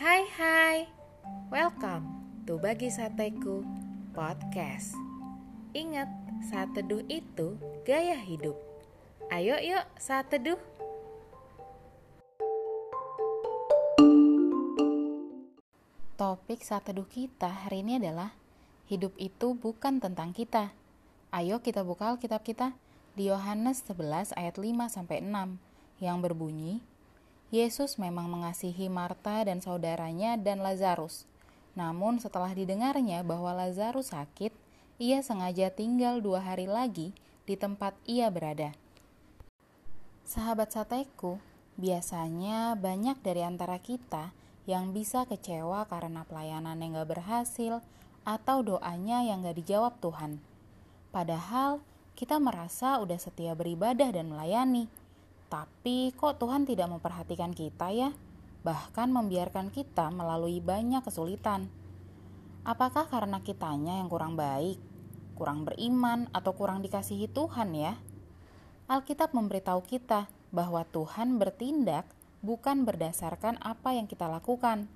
Hai 0.00 0.24
hai, 0.40 0.88
welcome 1.52 2.08
to 2.48 2.56
Bagi 2.56 2.88
Sateku 2.88 3.60
Podcast. 4.16 4.96
Ingat, 5.76 6.08
saat 6.48 6.72
teduh 6.72 7.04
itu 7.04 7.60
gaya 7.84 8.16
hidup. 8.16 8.56
Ayo 9.28 9.60
yuk 9.60 9.84
saat 10.00 10.32
teduh 10.32 10.56
Topik 16.16 16.64
saat 16.64 16.88
teduh 16.88 17.04
kita 17.04 17.68
hari 17.68 17.84
ini 17.84 18.00
adalah 18.00 18.32
Hidup 18.88 19.12
itu 19.20 19.52
bukan 19.52 20.00
tentang 20.00 20.32
kita. 20.32 20.72
Ayo 21.28 21.60
kita 21.60 21.84
buka 21.84 22.16
Alkitab 22.16 22.40
kita 22.40 22.72
di 23.12 23.28
Yohanes 23.28 23.84
11 23.84 24.32
ayat 24.32 24.56
5 24.56 24.64
sampai 24.96 25.20
6 25.20 25.60
yang 26.00 26.24
berbunyi 26.24 26.80
Yesus 27.50 27.98
memang 27.98 28.30
mengasihi 28.30 28.86
Marta 28.86 29.42
dan 29.42 29.58
saudaranya 29.58 30.38
dan 30.38 30.62
Lazarus. 30.62 31.26
Namun 31.74 32.22
setelah 32.22 32.54
didengarnya 32.54 33.26
bahwa 33.26 33.50
Lazarus 33.50 34.14
sakit, 34.14 34.54
ia 35.02 35.18
sengaja 35.26 35.70
tinggal 35.74 36.22
dua 36.22 36.38
hari 36.38 36.70
lagi 36.70 37.10
di 37.50 37.58
tempat 37.58 37.98
ia 38.06 38.30
berada. 38.30 38.70
Sahabat 40.22 40.70
sateku, 40.70 41.42
biasanya 41.74 42.78
banyak 42.78 43.18
dari 43.18 43.42
antara 43.42 43.82
kita 43.82 44.30
yang 44.70 44.94
bisa 44.94 45.26
kecewa 45.26 45.90
karena 45.90 46.22
pelayanan 46.22 46.78
yang 46.78 47.02
gak 47.02 47.18
berhasil 47.18 47.82
atau 48.22 48.62
doanya 48.62 49.26
yang 49.26 49.42
gak 49.42 49.58
dijawab 49.58 49.98
Tuhan. 49.98 50.38
Padahal 51.10 51.82
kita 52.14 52.38
merasa 52.38 53.02
udah 53.02 53.18
setia 53.18 53.58
beribadah 53.58 54.14
dan 54.14 54.30
melayani, 54.30 54.86
tapi 55.50 56.14
kok 56.14 56.38
Tuhan 56.38 56.62
tidak 56.62 56.86
memperhatikan 56.86 57.50
kita 57.50 57.90
ya? 57.90 58.14
Bahkan 58.62 59.10
membiarkan 59.10 59.74
kita 59.74 60.06
melalui 60.14 60.62
banyak 60.62 61.02
kesulitan. 61.02 61.66
Apakah 62.62 63.10
karena 63.10 63.42
kitanya 63.42 63.98
yang 63.98 64.06
kurang 64.06 64.38
baik, 64.38 64.78
kurang 65.34 65.66
beriman, 65.66 66.30
atau 66.30 66.54
kurang 66.54 66.86
dikasihi 66.86 67.26
Tuhan 67.26 67.74
ya? 67.74 67.98
Alkitab 68.86 69.34
memberitahu 69.34 69.82
kita 69.82 70.30
bahwa 70.54 70.86
Tuhan 70.86 71.42
bertindak 71.42 72.06
bukan 72.46 72.86
berdasarkan 72.86 73.58
apa 73.58 73.98
yang 73.98 74.06
kita 74.06 74.30
lakukan. 74.30 74.86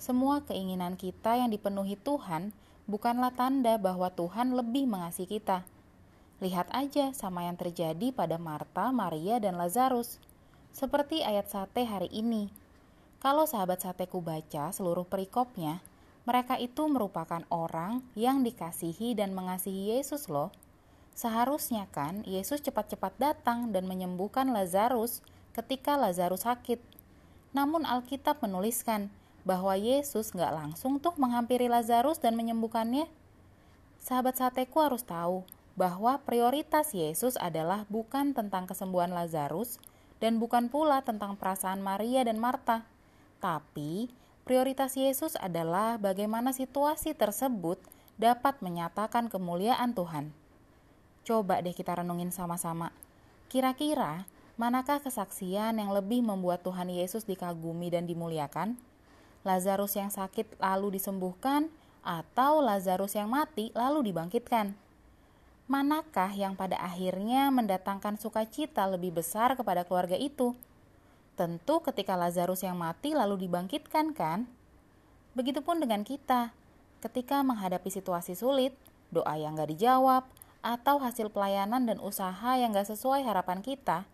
Semua 0.00 0.40
keinginan 0.48 0.96
kita 0.96 1.36
yang 1.36 1.52
dipenuhi 1.52 2.00
Tuhan 2.00 2.56
bukanlah 2.88 3.36
tanda 3.36 3.76
bahwa 3.76 4.08
Tuhan 4.08 4.56
lebih 4.56 4.88
mengasihi 4.88 5.28
kita 5.28 5.68
Lihat 6.40 6.72
aja 6.72 7.12
sama 7.12 7.44
yang 7.44 7.60
terjadi 7.60 8.16
pada 8.16 8.40
Marta, 8.40 8.88
Maria, 8.88 9.36
dan 9.36 9.60
Lazarus. 9.60 10.16
Seperti 10.72 11.20
ayat 11.20 11.52
sate 11.52 11.84
hari 11.84 12.08
ini. 12.08 12.48
Kalau 13.20 13.44
sahabat 13.44 13.84
sateku 13.84 14.24
baca 14.24 14.72
seluruh 14.72 15.04
perikopnya, 15.04 15.84
mereka 16.24 16.56
itu 16.56 16.88
merupakan 16.88 17.44
orang 17.52 18.00
yang 18.16 18.40
dikasihi 18.40 19.12
dan 19.12 19.36
mengasihi 19.36 19.92
Yesus 19.92 20.32
loh. 20.32 20.48
Seharusnya 21.12 21.84
kan 21.92 22.24
Yesus 22.24 22.64
cepat-cepat 22.64 23.20
datang 23.20 23.76
dan 23.76 23.84
menyembuhkan 23.84 24.48
Lazarus 24.48 25.20
ketika 25.52 26.00
Lazarus 26.00 26.48
sakit. 26.48 26.80
Namun 27.52 27.84
Alkitab 27.84 28.40
menuliskan 28.40 29.12
bahwa 29.44 29.76
Yesus 29.76 30.32
nggak 30.32 30.56
langsung 30.56 30.96
tuh 31.04 31.12
menghampiri 31.20 31.68
Lazarus 31.68 32.16
dan 32.16 32.32
menyembuhkannya. 32.32 33.04
Sahabat 34.00 34.40
sateku 34.40 34.80
harus 34.80 35.04
tahu 35.04 35.44
bahwa 35.80 36.20
prioritas 36.28 36.92
Yesus 36.92 37.40
adalah 37.40 37.88
bukan 37.88 38.36
tentang 38.36 38.68
kesembuhan 38.68 39.16
Lazarus 39.16 39.80
dan 40.20 40.36
bukan 40.36 40.68
pula 40.68 41.00
tentang 41.00 41.40
perasaan 41.40 41.80
Maria 41.80 42.20
dan 42.20 42.36
Marta, 42.36 42.84
tapi 43.40 44.12
prioritas 44.44 44.92
Yesus 44.92 45.40
adalah 45.40 45.96
bagaimana 45.96 46.52
situasi 46.52 47.16
tersebut 47.16 47.80
dapat 48.20 48.60
menyatakan 48.60 49.32
kemuliaan 49.32 49.96
Tuhan. 49.96 50.36
Coba 51.24 51.64
deh 51.64 51.72
kita 51.72 51.96
renungin 51.96 52.28
sama-sama. 52.28 52.92
Kira-kira 53.48 54.28
manakah 54.60 55.00
kesaksian 55.00 55.80
yang 55.80 55.96
lebih 55.96 56.20
membuat 56.20 56.60
Tuhan 56.60 56.92
Yesus 56.92 57.24
dikagumi 57.24 57.88
dan 57.88 58.04
dimuliakan? 58.04 58.76
Lazarus 59.48 59.96
yang 59.96 60.12
sakit 60.12 60.60
lalu 60.60 61.00
disembuhkan 61.00 61.72
atau 62.04 62.60
Lazarus 62.60 63.16
yang 63.16 63.32
mati 63.32 63.72
lalu 63.72 64.12
dibangkitkan? 64.12 64.89
Manakah 65.70 66.34
yang 66.34 66.58
pada 66.58 66.74
akhirnya 66.82 67.46
mendatangkan 67.54 68.18
sukacita 68.18 68.90
lebih 68.90 69.22
besar 69.22 69.54
kepada 69.54 69.86
keluarga 69.86 70.18
itu? 70.18 70.58
Tentu 71.38 71.78
ketika 71.86 72.18
Lazarus 72.18 72.66
yang 72.66 72.74
mati 72.74 73.14
lalu 73.14 73.46
dibangkitkan 73.46 74.10
kan? 74.10 74.50
Begitupun 75.38 75.78
dengan 75.78 76.02
kita, 76.02 76.50
ketika 76.98 77.46
menghadapi 77.46 77.86
situasi 77.86 78.34
sulit, 78.34 78.74
doa 79.14 79.38
yang 79.38 79.54
gak 79.54 79.70
dijawab, 79.70 80.26
atau 80.58 80.98
hasil 80.98 81.30
pelayanan 81.30 81.86
dan 81.86 82.02
usaha 82.02 82.58
yang 82.58 82.74
gak 82.74 82.90
sesuai 82.90 83.22
harapan 83.22 83.62
kita, 83.62 84.10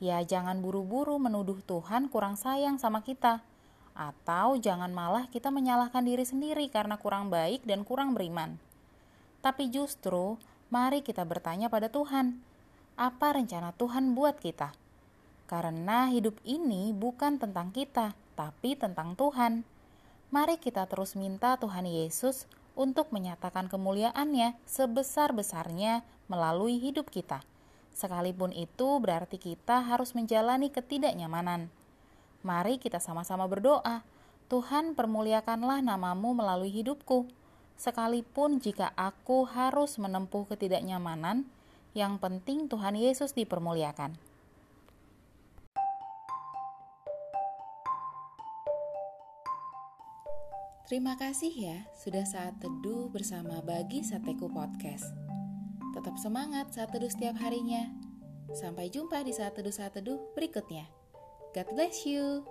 ya 0.00 0.24
jangan 0.24 0.64
buru-buru 0.64 1.20
menuduh 1.20 1.60
Tuhan 1.68 2.08
kurang 2.08 2.40
sayang 2.40 2.80
sama 2.80 3.04
kita. 3.04 3.44
Atau 3.92 4.56
jangan 4.56 4.96
malah 4.96 5.28
kita 5.28 5.52
menyalahkan 5.52 6.08
diri 6.08 6.24
sendiri 6.24 6.72
karena 6.72 6.96
kurang 6.96 7.28
baik 7.28 7.68
dan 7.68 7.84
kurang 7.84 8.16
beriman. 8.16 8.56
Tapi 9.44 9.68
justru 9.68 10.40
mari 10.68 11.02
kita 11.02 11.22
bertanya 11.22 11.70
pada 11.70 11.86
Tuhan, 11.86 12.40
apa 12.96 13.36
rencana 13.36 13.76
Tuhan 13.76 14.16
buat 14.16 14.40
kita? 14.40 14.72
Karena 15.46 16.10
hidup 16.10 16.34
ini 16.42 16.90
bukan 16.90 17.38
tentang 17.38 17.70
kita, 17.70 18.18
tapi 18.34 18.74
tentang 18.74 19.14
Tuhan. 19.14 19.62
Mari 20.34 20.58
kita 20.58 20.90
terus 20.90 21.14
minta 21.14 21.54
Tuhan 21.54 21.86
Yesus 21.86 22.50
untuk 22.74 23.14
menyatakan 23.14 23.70
kemuliaannya 23.70 24.58
sebesar-besarnya 24.66 26.02
melalui 26.26 26.82
hidup 26.82 27.08
kita. 27.14 27.46
Sekalipun 27.94 28.52
itu 28.52 29.00
berarti 29.00 29.40
kita 29.40 29.86
harus 29.86 30.12
menjalani 30.12 30.68
ketidaknyamanan. 30.68 31.72
Mari 32.44 32.76
kita 32.76 33.00
sama-sama 33.00 33.48
berdoa, 33.48 34.04
Tuhan 34.52 34.92
permuliakanlah 34.94 35.80
namamu 35.80 36.36
melalui 36.36 36.70
hidupku 36.70 37.26
Sekalipun 37.76 38.56
jika 38.56 38.96
aku 38.96 39.44
harus 39.44 40.00
menempuh 40.00 40.48
ketidaknyamanan, 40.48 41.44
yang 41.92 42.16
penting 42.16 42.72
Tuhan 42.72 42.96
Yesus 42.96 43.36
dipermuliakan. 43.36 44.16
Terima 50.86 51.18
kasih 51.18 51.50
ya 51.50 51.78
sudah 51.98 52.22
saat 52.22 52.56
teduh 52.62 53.10
bersama 53.12 53.58
Bagi 53.60 54.06
Sateku 54.06 54.46
Podcast. 54.48 55.12
Tetap 55.92 56.16
semangat 56.16 56.72
saat 56.72 56.94
teduh 56.94 57.10
setiap 57.10 57.36
harinya. 57.42 57.90
Sampai 58.54 58.88
jumpa 58.88 59.26
di 59.26 59.34
saat 59.34 59.58
teduh 59.58 59.74
saat 59.74 59.98
teduh 59.98 60.16
berikutnya. 60.38 60.86
God 61.52 61.68
bless 61.74 62.06
you. 62.06 62.46